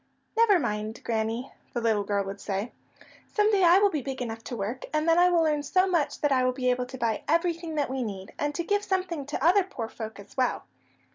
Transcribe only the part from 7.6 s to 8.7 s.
that we need, and to